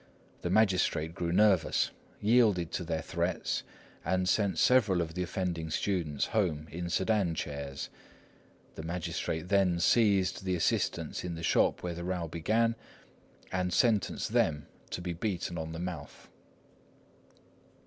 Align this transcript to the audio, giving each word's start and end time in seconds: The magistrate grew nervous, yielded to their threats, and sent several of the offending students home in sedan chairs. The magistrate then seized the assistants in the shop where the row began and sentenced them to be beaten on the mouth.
The 0.41 0.49
magistrate 0.49 1.13
grew 1.13 1.31
nervous, 1.31 1.91
yielded 2.19 2.71
to 2.71 2.83
their 2.83 3.03
threats, 3.03 3.61
and 4.03 4.27
sent 4.27 4.57
several 4.57 4.99
of 4.99 5.13
the 5.13 5.21
offending 5.21 5.69
students 5.69 6.25
home 6.33 6.67
in 6.71 6.89
sedan 6.89 7.35
chairs. 7.35 7.89
The 8.73 8.81
magistrate 8.81 9.49
then 9.49 9.79
seized 9.79 10.43
the 10.43 10.55
assistants 10.55 11.23
in 11.23 11.35
the 11.35 11.43
shop 11.43 11.83
where 11.83 11.93
the 11.93 12.03
row 12.03 12.27
began 12.27 12.75
and 13.51 13.71
sentenced 13.71 14.33
them 14.33 14.65
to 14.89 15.03
be 15.03 15.13
beaten 15.13 15.55
on 15.59 15.71
the 15.71 15.77
mouth. 15.77 16.27